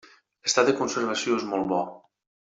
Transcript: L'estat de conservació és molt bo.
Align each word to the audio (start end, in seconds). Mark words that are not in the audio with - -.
L'estat 0.45 0.69
de 0.71 0.75
conservació 0.79 1.37
és 1.43 1.47
molt 1.53 1.71
bo. 1.75 1.81